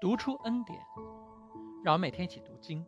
[0.00, 0.80] 读出恩典，
[1.84, 2.82] 让我们每天一起读经，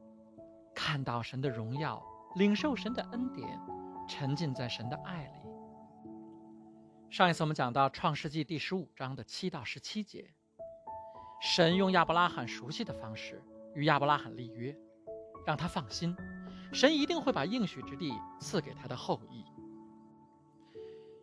[0.74, 2.02] 看到神的荣耀，
[2.36, 3.60] 领受神的恩典，
[4.08, 5.50] 沉浸在神的爱里。
[7.10, 10.32] 上一次我们讲到创世纪第十五章的七到十七节，
[11.42, 13.42] 神用亚伯拉罕熟悉的方式
[13.74, 14.74] 与亚伯拉罕立约，
[15.44, 16.16] 让他放心，
[16.72, 18.10] 神一定会把应许之地
[18.40, 19.44] 赐给他的后裔。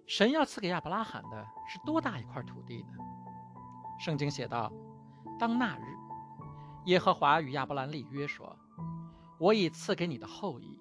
[0.06, 2.94] 神要赐给亚伯拉罕的是多大一块土地呢？
[4.00, 4.72] 圣经写道
[5.40, 5.84] ：“当那日，
[6.88, 8.54] 耶和华与亚伯兰立约说
[9.40, 10.78] ：‘我已赐给你的后裔，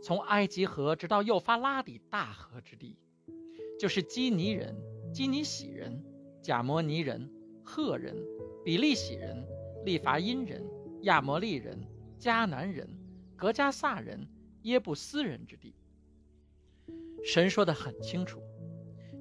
[0.00, 2.96] 从埃及河直到幼发拉底大河之地，
[3.78, 4.76] 就是基尼人、
[5.12, 6.04] 基尼喜人、
[6.40, 7.28] 贾摩尼人、
[7.64, 8.16] 赫人、
[8.64, 9.44] 比利喜人、
[9.84, 10.64] 利伐因人、
[11.02, 11.84] 亚摩利人、
[12.20, 12.88] 迦南人、
[13.34, 14.28] 格加萨人、
[14.62, 15.74] 耶布斯人之地。’
[17.26, 18.40] 神说的很清楚。”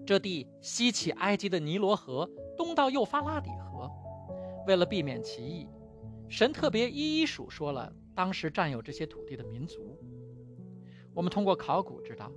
[0.05, 3.49] 这地西起埃及的尼罗河，东到幼发拉底。
[4.67, 5.67] 为了避免歧义，
[6.29, 9.97] 神特别一一数说了当时占有这些土地的民族。
[11.13, 12.31] 我们通过考古知道，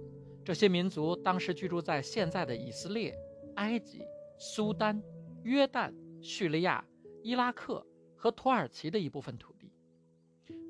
[0.44, 3.16] 这些民族当时居住在现在的以色列、
[3.56, 4.02] 埃及、
[4.38, 5.02] 苏丹、
[5.42, 6.84] 约旦、叙利亚、
[7.22, 7.84] 伊拉克
[8.16, 9.72] 和土耳其的一部分土地，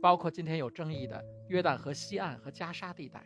[0.00, 3.25] 包括今天有争议的约旦河西岸和加沙地带。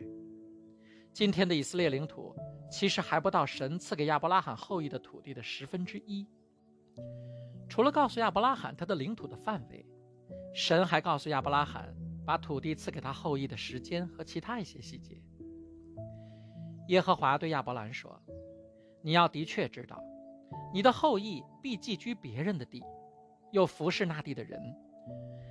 [1.13, 2.35] 今天的以色列领土。
[2.71, 6.25] 其实还不到神赐给亚伯拉罕后裔的土地的十分之一。
[7.73, 9.83] 除了告诉亚伯拉罕他的领土的范围，
[10.53, 11.91] 神还告诉亚伯拉罕
[12.23, 15.19] 把土地赐给他后裔的时间和其他一些细节。
[16.89, 18.21] 耶和华对亚伯兰说
[19.01, 19.99] ：“你要的确知道，
[20.71, 22.83] 你的后裔必寄居别人的地，
[23.51, 24.61] 又服侍那地的人，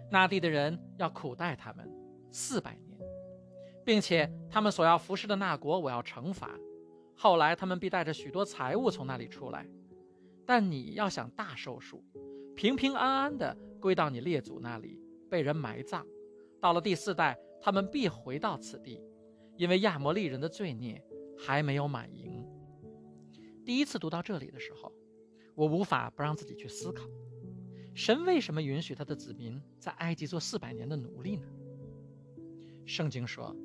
[0.08, 1.90] 那地的人要苦待他们
[2.30, 2.96] 四百年，
[3.84, 6.48] 并且他们所要服侍的那国，我要惩罚。”
[7.18, 9.66] 后来他们必带着许多财物从那里出来，
[10.44, 12.04] 但你要想大寿数，
[12.54, 16.06] 平平安安的归到你列祖那里，被人埋葬。
[16.60, 19.00] 到了第四代，他们必回到此地，
[19.56, 21.02] 因为亚摩利人的罪孽
[21.38, 22.44] 还没有满盈。
[23.64, 24.92] 第一次读到这里的时候，
[25.54, 27.04] 我无法不让自己去思考：
[27.94, 31.46] 神为什么允许他的子民在埃及做四百年的奴隶呢？
[32.84, 33.56] 圣经说，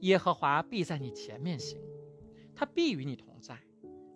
[0.00, 1.80] 耶和华必在你前面行。
[2.54, 3.58] 他必与你同在，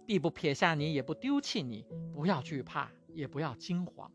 [0.06, 1.87] 必不撇下你，也不丢弃你。
[2.12, 4.10] 不要惧怕，也不要惊慌。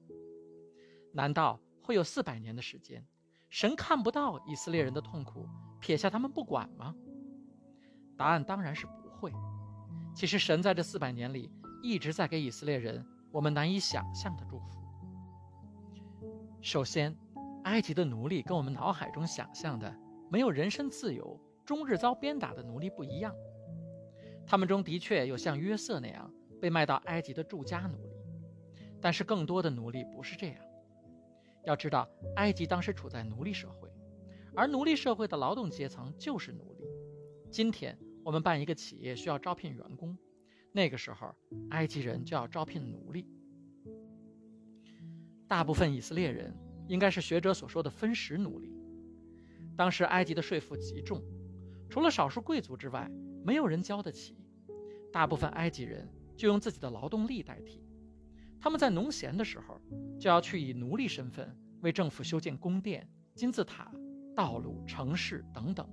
[1.11, 3.05] 难道会有四百年的时间，
[3.49, 5.47] 神看不到以色列人的痛苦，
[5.79, 6.95] 撇下他们不管吗？
[8.15, 9.33] 答案当然是不会。
[10.15, 11.51] 其实，神在这四百年里
[11.81, 14.65] 一直在给以色列人我们难以想象的祝福。
[16.61, 17.17] 首先，
[17.63, 19.95] 埃及的奴隶跟我们脑海中想象的
[20.29, 23.33] 没有人身自由、终日遭鞭打的奴隶不一样。
[24.49, 28.09] 他们中的确有像约瑟那样被卖到埃及的住家奴隶，
[28.99, 30.57] 但是更多的奴隶不是这样。
[31.65, 33.87] 要知道，埃及当时处在奴隶社会，
[34.55, 36.83] 而奴隶社会的劳动阶层就是奴隶。
[37.51, 40.17] 今天我们办一个企业需要招聘员工，
[40.71, 41.35] 那个时候
[41.69, 43.27] 埃及人就要招聘奴隶。
[45.47, 48.73] 大部分以色列人应该是学者所说的分食奴隶。
[49.77, 51.21] 当时埃及的税负极重，
[51.87, 53.07] 除了少数贵族之外。
[53.41, 54.35] 没有人交得起，
[55.11, 57.83] 大部分埃及人就用自己的劳动力代替。
[58.59, 59.79] 他们在农闲的时候，
[60.19, 63.91] 就要去以奴隶身份为政府修建宫殿、金字塔、
[64.35, 65.87] 道路、城市等等。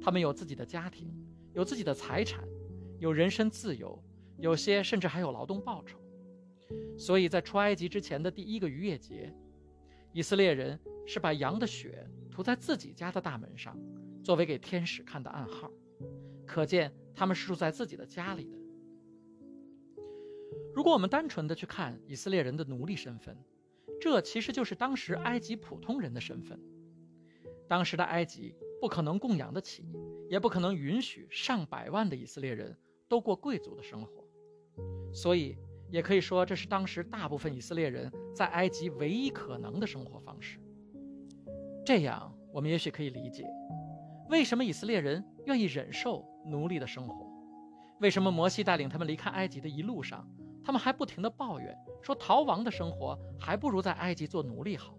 [0.00, 1.10] 他们有自己的家庭，
[1.54, 2.44] 有自己的财产，
[2.98, 4.02] 有人身自由，
[4.38, 5.98] 有些甚至还有劳动报酬。
[6.98, 9.34] 所以在出埃及之前的第一个逾越节，
[10.12, 13.76] 以色列人是把羊的血涂在自己家的大门上，
[14.22, 15.70] 作为给天使看的暗号。
[16.52, 18.58] 可见他们是住在自己的家里的。
[20.74, 23.34] 如果我们单纯的去看以色列人的奴隶身份，
[23.98, 26.60] 这其实就是当时埃及普通人的身份。
[27.66, 29.90] 当时的埃及不可能供养得起，
[30.28, 32.76] 也不可能允许上百万的以色列人
[33.08, 34.22] 都过贵族的生活，
[35.10, 35.56] 所以
[35.90, 40.58] 也可以说这是当时大部分以色列人在埃及唯一可能的生活方式。
[41.86, 43.46] 这样，我们也许可以理解。
[44.28, 47.30] 为什么以色列人愿意忍受奴隶的生活？
[48.00, 50.28] 为什么摩西带领他们离开埃及的一路上，
[50.64, 54.94] 他们还不停地抱怨说逃亡的生活还不如在埃及做奴隶好？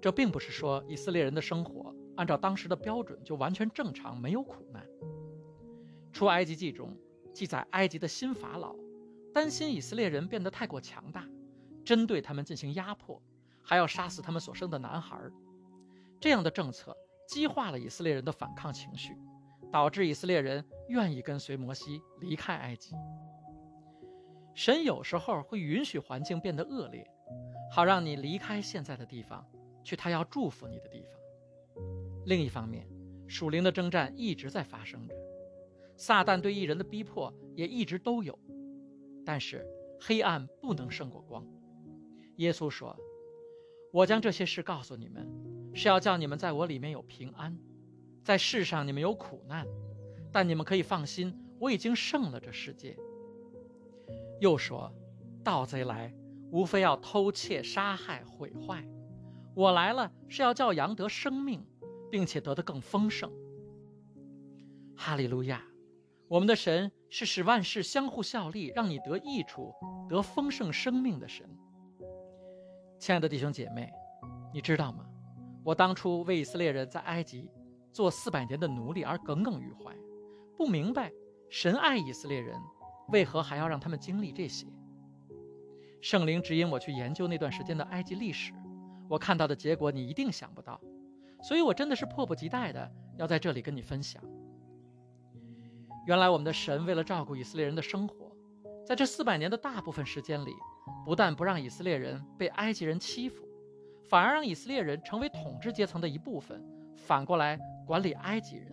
[0.00, 4.84] 这并不是说以色列人的生活按照当时的标准就完全正常，没有苦难。
[6.12, 6.96] 出埃及记中
[7.32, 8.74] 记载，埃及的新法老
[9.32, 11.24] 担心以色列人变得太过强大，
[11.84, 13.22] 针对他们进行压迫，
[13.62, 15.16] 还要杀死他们所生的男孩。
[16.20, 16.96] 这样的政策。
[17.28, 19.14] 激化了以色列人的反抗情绪，
[19.70, 22.94] 导致以色列人愿意跟随摩西离开埃及。
[24.54, 27.08] 神有时候会允许环境变得恶劣，
[27.70, 29.46] 好让你离开现在的地方，
[29.84, 31.12] 去他要祝福你的地方。
[32.26, 32.88] 另一方面，
[33.26, 35.14] 属灵的征战一直在发生着，
[35.96, 38.36] 撒旦对艺人的逼迫也一直都有，
[39.24, 39.64] 但是
[40.00, 41.46] 黑暗不能胜过光。
[42.36, 42.96] 耶稣说
[43.92, 45.28] ：“我将这些事告诉你们，
[45.74, 47.56] 是要叫你们在我里面有平安，
[48.28, 49.66] 在世上你们有苦难，
[50.30, 52.94] 但你们可以放心，我已经胜了这世界。”
[54.38, 54.92] 又说
[55.42, 56.14] ：“盗贼来，
[56.50, 58.86] 无非要偷窃、杀害、毁坏，
[59.54, 61.64] 我来了是要叫羊得生命。”
[62.10, 63.30] 并且得的更丰盛。
[64.94, 65.62] 哈利路亚！
[66.26, 69.72] 我们的神是使万事相互效力，让你得益处、
[70.08, 71.48] 得丰盛生命的神。
[72.98, 73.90] 亲爱的弟兄姐妹，
[74.52, 75.06] 你知道吗？
[75.64, 77.50] 我当初为以色列人在埃及
[77.92, 79.94] 做四百年的奴隶而耿耿于怀，
[80.56, 81.12] 不明白
[81.48, 82.56] 神爱以色列人，
[83.08, 84.66] 为何还要让他们经历这些。
[86.00, 88.52] 圣灵指引我去研究那段时间的埃及历史，
[89.08, 90.80] 我看到的结果你一定想不到。
[91.42, 94.22] 所以，我真的是迫不及待的要在这里跟你分享。
[96.06, 98.32] 原来，我们的神为了照顾以色列人的生活，
[98.84, 100.52] 在这四百年的大部分时间里，
[101.04, 103.46] 不但不让以色列人被埃及人欺负，
[104.08, 106.60] 反而让以色列人成为统治阶层的一部分，
[106.96, 107.58] 反过来
[107.88, 108.70] 管理埃及人。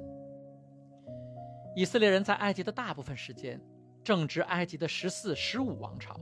[1.74, 3.62] 以色列人在埃及的大部分时间
[4.04, 6.20] 正值埃及的十四、十五王朝，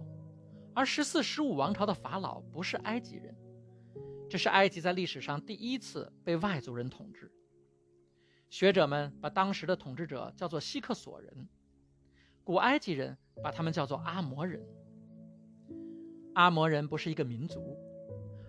[0.76, 3.36] 而十四、十五王朝的法老不是埃及人。
[4.30, 7.32] 这是埃及在历史上第一次被外族人统治。
[8.52, 11.50] 学者们把当时的统治者叫做希克索人，
[12.44, 14.64] 古埃及人把他们叫做阿摩人。
[16.36, 17.76] 阿摩人不是一个民族，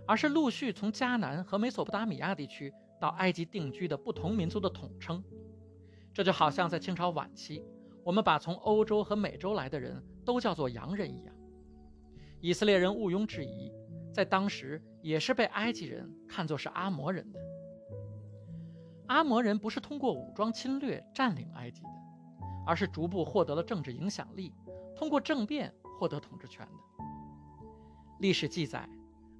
[0.06, 5.22] 而是陆续从迦南和美索不达米亚地区到埃及定居的不同民族的统称。
[6.12, 7.62] 这就好像在清朝晚期，
[8.02, 11.34] 我们把从欧洲和美洲来的人都叫做洋人一样。
[12.40, 13.72] 以色列人毋庸置疑。
[14.14, 17.40] 在当时也是被埃及人看作是阿摩人的。
[19.08, 21.88] 阿摩人不是通过武装侵略占领埃及的，
[22.64, 24.54] 而是逐步获得了政治影响力，
[24.94, 27.04] 通过政变获得统治权的。
[28.20, 28.88] 历史记载，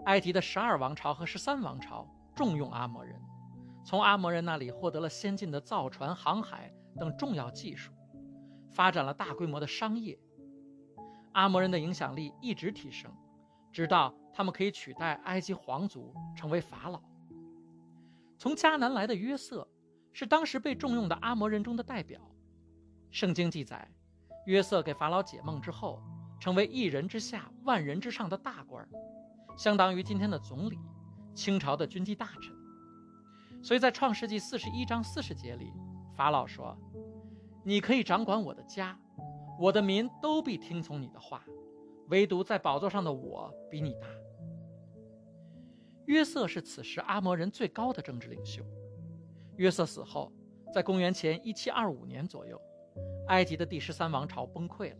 [0.06, 2.04] 埃及的十二王朝和十三王朝
[2.34, 3.14] 重用阿摩人，
[3.84, 7.92] 从阿摩人那里获得了先进的造船、航海等重要技术，
[8.72, 10.19] 发展了大规模的商业。
[11.32, 13.12] 阿摩人的影响力一直提升。
[13.72, 17.02] 直到他们可以取代埃及皇族成为法老。
[18.38, 19.69] 从迦南来的约瑟
[20.12, 22.20] 是当时被重用的阿摩人中的代表。
[23.10, 23.90] 圣经记载，
[24.46, 26.00] 约瑟给法老解梦之后，
[26.38, 28.88] 成为一人之下万人之上的大官，
[29.58, 30.78] 相当于今天的总理，
[31.34, 32.53] 清朝的军机大臣。
[33.64, 35.72] 所以在创世纪四十一章四十节里，
[36.14, 36.76] 法老说
[37.64, 38.94] ：“你可以掌管我的家，
[39.58, 41.43] 我的民都必听从你的话。”
[42.08, 44.06] 唯独在宝座上的我比你大。
[46.05, 48.62] 约瑟是此时阿摩人最高的政治领袖。
[49.56, 50.31] 约瑟死后，
[50.75, 52.60] 在公元前1725年左右，
[53.28, 54.99] 埃及的第十三王朝崩溃了。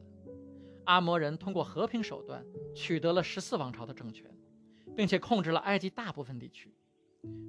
[0.85, 2.43] 阿摩人通过和平手段
[2.75, 4.35] 取得了十四王朝的政权，
[4.97, 6.75] 并且控制了埃及大部分地区。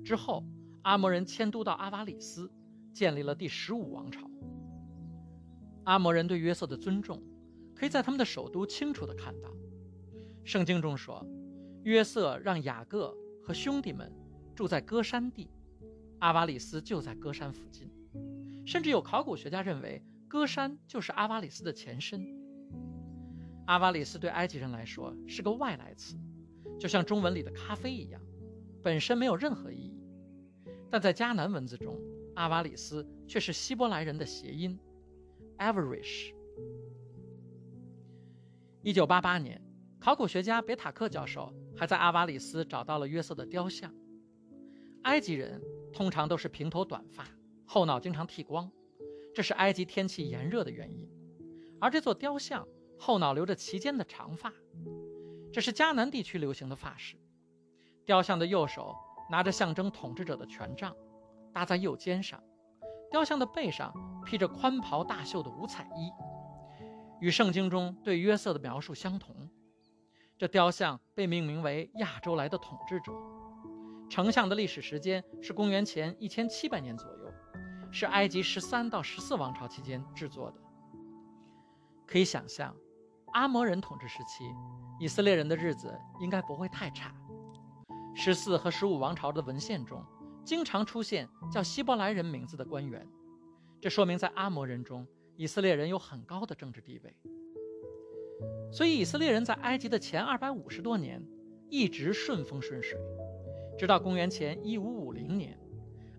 [0.03, 0.43] 之后，
[0.85, 2.47] 阿摩人迁都到阿瓦里斯，
[2.93, 4.29] 建立了第十五王朝。
[5.85, 7.21] 阿摩人对约瑟的尊重。
[7.73, 9.49] 可以在他们的首都清楚地看到，
[10.45, 11.27] 圣经中说，
[11.83, 13.13] 约瑟让雅各
[13.43, 14.09] 和兄弟们
[14.55, 15.49] 住在歌山地，
[16.19, 17.91] 阿瓦里斯就在歌山附近，
[18.65, 22.25] 甚至有考古学家认为歌山就是阿瓦里斯的前身。
[23.65, 26.15] 阿瓦里斯对埃及人来说是个外来词，
[26.79, 28.21] 就像中文里的咖啡一样，
[28.81, 29.94] 本身没有任何意义，
[30.89, 31.99] 但在迦南文字中，
[32.35, 34.79] 阿瓦里斯却是希伯来人的谐音
[35.57, 36.33] ，Avarish。
[38.81, 39.61] 一九八八年，
[39.99, 43.93] 考古学家别塔克教授还在阿瓦里斯找到了约瑟的雕像。
[45.03, 45.61] 埃及人
[45.91, 47.27] 通常都是平头短发，
[47.65, 48.71] 后脑经常剃光，
[49.33, 51.09] 这是埃及天气炎热的原因。
[51.79, 54.53] 而这座雕像后脑留着齐肩的长发，
[55.51, 57.15] 这是迦南地区流行的发饰。
[58.05, 58.95] 雕像的右手
[59.29, 60.95] 拿着象征统治者的权杖，
[61.53, 62.41] 搭在右肩上。
[63.11, 63.93] 雕像的背上
[64.25, 66.11] 披着宽袍大袖的五彩衣。
[67.21, 69.49] 与圣经中对约瑟的描述相同，
[70.37, 73.13] 这雕像被命名为亚洲来的统治者。
[74.09, 77.33] 成像的历史时间是公元前一千七百年左右，
[77.89, 80.57] 是埃及十三到十四王朝期间制作的。
[82.05, 82.75] 可以想象，
[83.33, 84.43] 阿摩人统治时期，
[84.99, 87.11] 以色列人的日子应该不会太差。
[88.17, 90.01] 十四和十五王朝的文献中，
[90.45, 93.05] 经常出现叫希伯来人名字的官员，
[93.81, 95.05] 这说明在阿摩人中。
[95.37, 97.13] 以色列人有很高的政治地位。
[98.71, 101.21] 所以以色列人在埃及的前二百五十多年
[101.69, 102.97] 一直顺风顺水，
[103.77, 105.59] 直到公元前一五五零年，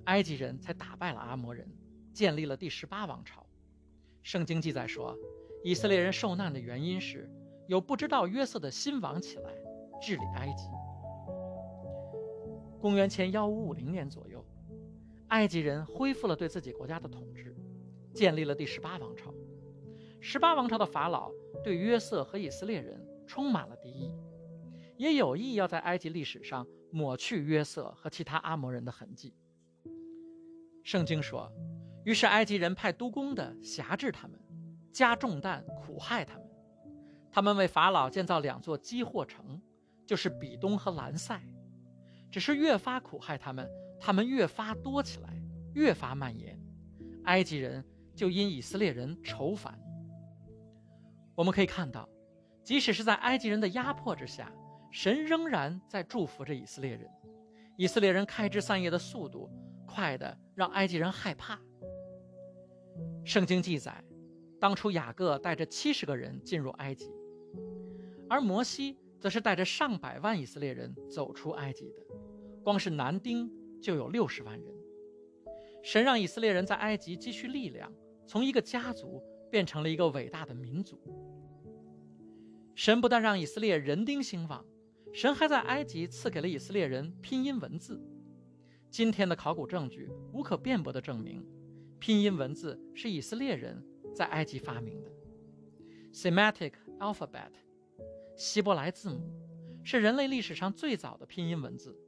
[0.04, 1.66] 埃及人才打败了阿摩人，
[2.12, 3.46] 建立了第十八王朝。
[4.22, 5.16] 圣经记载说，
[5.64, 7.26] 以色列人受难的原因是
[7.66, 9.50] 有不知道约瑟的新王起来
[10.02, 10.64] 治理埃及。
[12.80, 14.44] 公元前幺五五零年左右，
[15.28, 17.56] 埃及人恢复了对自己国家的统治，
[18.14, 19.32] 建立了第十八王朝。
[20.20, 21.30] 十八王朝的法老
[21.62, 24.12] 对约瑟和以色列人充满了敌意，
[24.96, 29.34] 也有意要在埃及历史上抹去约瑟和其他阿摩人的痕迹。
[30.82, 31.50] 圣经说，
[32.04, 34.38] 于是埃及人派督工的辖制他们，
[34.92, 36.46] 加重担苦害他们。
[37.30, 39.60] 他们为法老建造两座积货城，
[40.06, 41.40] 就是比东和兰塞。
[42.30, 43.68] 只是越发苦害他们，
[44.00, 45.30] 他们越发多起来，
[45.74, 46.58] 越发蔓延。
[47.24, 49.78] 埃及人就因以色列人愁烦。
[51.34, 52.08] 我们可以看到，
[52.62, 54.52] 即使是在埃及人的压迫之下，
[54.90, 57.08] 神仍然在祝福着以色列人。
[57.76, 59.50] 以色列人开枝散叶的速度
[59.86, 61.60] 快的让埃及人害怕。
[63.24, 64.02] 圣经记载，
[64.58, 67.10] 当初雅各带着七十个人进入埃及，
[68.30, 72.02] 而摩西则是带着上百万以色列人走出埃及的。
[72.62, 74.74] 光是男丁就有六十万人。
[75.82, 77.92] 神让以色列人在埃及积蓄力量，
[78.26, 81.00] 从一个家族变成了一个伟大的民族。
[82.74, 84.64] 神不但让以色列人丁兴旺，
[85.12, 88.02] 神还在埃及赐给了以色列人拼音文字。
[88.90, 91.46] 今天的考古证据无可辩驳地证明，
[91.98, 93.82] 拼音文字是以色列人
[94.14, 95.10] 在埃及发明的。
[96.12, 97.52] Semitic alphabet，
[98.36, 99.18] 希伯来字母，
[99.82, 101.98] 是人类历史上最早的拼音文字。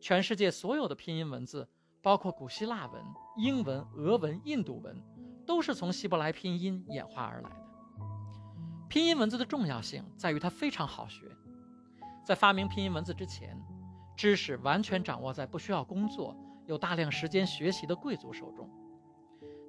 [0.00, 1.68] 全世界所有的拼音文字，
[2.00, 3.02] 包括古希腊文、
[3.36, 4.96] 英文、俄文、印度文，
[5.44, 7.56] 都是从希伯来拼音演化而来的。
[8.88, 11.26] 拼音文字的重要性在于它非常好学。
[12.24, 13.54] 在发明拼音文字之前，
[14.16, 16.34] 知识完全掌握在不需要工作、
[16.66, 18.70] 有大量时间学习的贵族手中，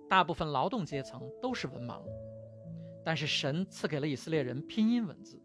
[0.07, 2.01] 大部分劳动阶层都是文盲。
[3.03, 5.38] 但是神赐给了以色列人拼音文字，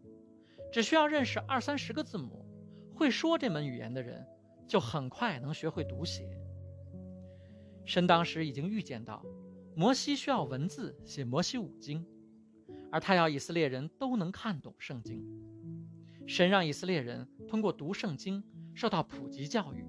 [0.75, 2.45] 只需要认识二三十个字母，
[2.93, 4.27] 会说这门语言的人。
[4.67, 6.27] 就很快能学会读写。
[7.85, 9.23] 神当时已经预见到，
[9.73, 12.05] 摩西需要文字写摩西五经，
[12.91, 15.25] 而他要以色列人都能看懂圣经。
[16.27, 19.85] 神让以色列人通过读圣经受到普及教育，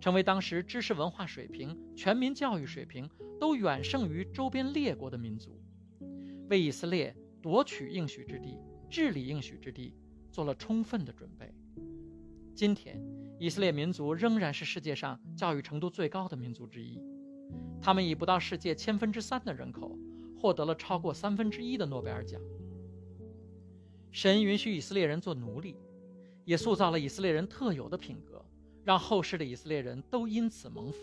[0.00, 3.06] 成为当时知识文化水平、全民教育水平
[3.38, 5.60] 都远胜于周边列国的民族，
[6.48, 9.94] 为以色列夺取应许之地、治理应许之地
[10.34, 11.54] 做了充分的准备。
[12.56, 13.00] 今天，
[13.38, 17.00] 以色列民族仍然是世界上教育程度最高的民族之一。
[17.80, 19.96] 他们以不到世界千分之三的人口，
[20.36, 22.40] 获得了超过三分之一的诺贝尔奖。
[24.10, 25.76] 神允许以色列人做奴隶，
[26.44, 28.44] 也塑造了以色列人特有的品格，
[28.82, 30.98] 让后世的以色列人都因此蒙福。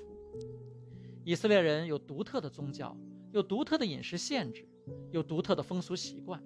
[1.23, 2.93] 以色列人有独特的宗教，
[3.31, 4.67] 有独特的饮食限制，
[5.09, 6.43] 有独特的风俗习惯，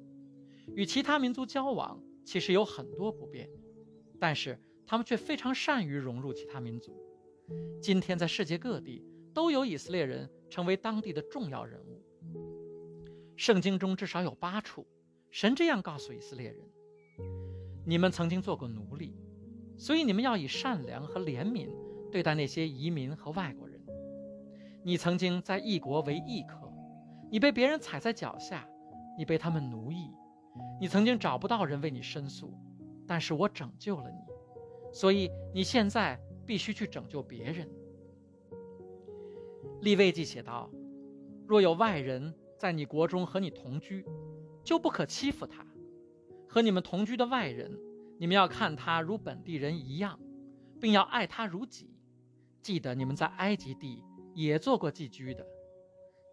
[0.75, 3.49] 与其他民族交往其实有很多不便，
[4.19, 4.59] 但是。
[4.87, 6.95] 他们却非常善于融入其他民族。
[7.81, 9.03] 今天，在世界各地
[9.33, 12.03] 都有以色列人成为当地的重要人物。
[13.35, 14.85] 圣经中至少有八处，
[15.31, 16.59] 神这样告诉以色列人
[17.83, 19.17] ：“你们曾经做过奴隶，
[19.75, 21.67] 所以你们要以善良和怜悯
[22.11, 23.83] 对待那些移民和外国人。
[24.83, 26.71] 你曾经在异国为异客，
[27.31, 28.69] 你被别人踩在脚下，
[29.17, 30.11] 你被他们奴役，
[30.79, 32.53] 你曾经找不到人为你申诉，
[33.07, 34.17] 但是我拯救了你。”
[34.93, 37.69] 所以你现在必须去拯救别人。
[39.81, 40.69] 立位记写道
[41.45, 44.05] ：“若有外人在你国中和你同居，
[44.63, 45.65] 就不可欺负他。
[46.47, 47.77] 和你们同居的外人，
[48.17, 50.17] 你们要看他如本地人一样，
[50.79, 51.93] 并要爱他如己。
[52.61, 54.01] 记得你们在埃及地
[54.33, 55.45] 也做过寄居的。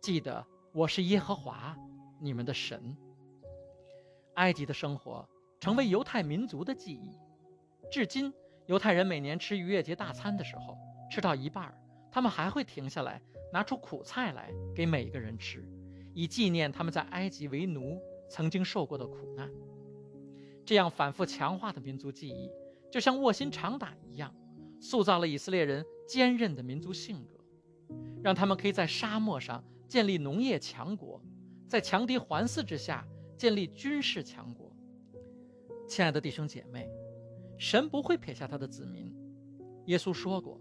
[0.00, 1.76] 记得我是耶和华，
[2.20, 2.96] 你们的神。
[4.34, 5.28] 埃及的生活
[5.60, 7.18] 成为犹太民族的记忆，
[7.90, 8.32] 至今。”
[8.66, 10.78] 犹太人每年吃逾越节大餐的时候，
[11.10, 11.74] 吃到一半，
[12.12, 13.20] 他们还会停下来，
[13.52, 15.68] 拿出苦菜来给每一个人吃，
[16.14, 19.50] 以纪念他们在埃及为奴曾经受过的苦难。
[20.64, 22.48] 这样反复强化的民族记忆，
[22.88, 24.32] 就像卧薪尝胆一样，
[24.80, 27.40] 塑造了以色列人坚韧的民族性格，
[28.22, 31.20] 让他们可以在沙漠上建立农业强国，
[31.66, 33.04] 在强敌环伺之下
[33.42, 34.70] 建立军事强国。
[35.88, 36.88] 亲爱的弟兄姐妹。
[37.58, 39.12] 神不会撇下他的子民。
[39.86, 40.60] 耶稣说过：“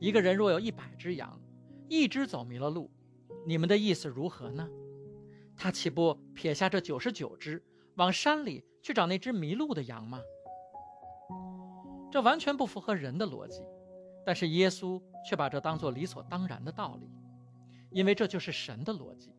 [0.00, 1.40] 一个人若有一百只羊，
[1.88, 2.90] 一只走迷了路，
[3.46, 4.68] 你们的意思如何呢？
[5.56, 10.20] 他岂不撇下这九十九只，往山里去找那只迷路的羊吗？
[12.10, 13.62] 这完全不符合人的逻辑，
[14.26, 17.08] 但是耶稣却把这当作理所当然的道理，
[17.92, 19.32] 因为这就是神的逻辑。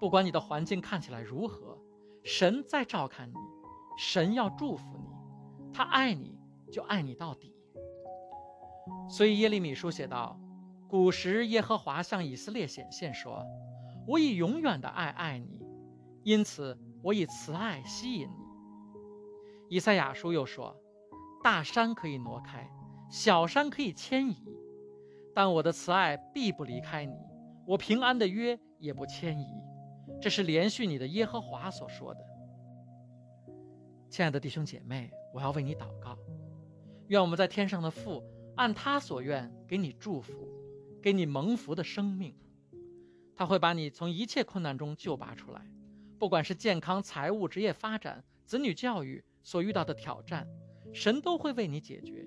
[0.00, 1.77] 不管你的环境看起来如何，
[2.24, 3.34] 神在照看你，
[3.98, 6.38] 神要祝福你，他爱你
[6.70, 7.54] 就爱你到底。
[9.08, 10.38] 所以耶利米书写道
[10.88, 13.44] ：“古时耶和华向以色列显现说，
[14.06, 15.60] 我以永远的爱爱你，
[16.22, 18.48] 因此我以慈爱吸引你。”
[19.76, 20.76] 以赛亚书又说。
[21.40, 22.68] 大山可以挪开，
[23.08, 24.36] 小山可以迁移，
[25.32, 27.14] 但我的慈爱必不离开你，
[27.64, 29.46] 我平安的约也不迁移。
[30.20, 32.20] 这是连续你的耶和华所说的。
[34.10, 36.18] 亲爱的弟兄姐妹，我要为你祷告，
[37.08, 38.24] 愿我们在天上的父
[38.56, 40.48] 按他所愿给你祝福，
[41.00, 42.34] 给你蒙福的生命。
[43.36, 45.64] 他会把你从一切困难中救拔出来，
[46.18, 50.48] 不管是健康、财务、职业发展、子女教育所遇到的挑战。
[50.92, 52.26] 神都会为你解决，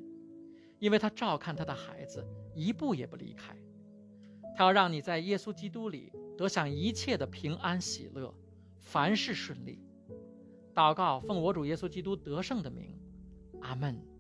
[0.80, 3.54] 因为他照看他的孩子，一步也不离开。
[4.56, 8.34] 他要让你在耶稣基督里得享一切的平安喜乐，
[8.80, 9.80] 凡事顺利。
[10.74, 12.98] 祷告，奉我主耶稣基督得胜的名，
[13.62, 14.11] 阿门。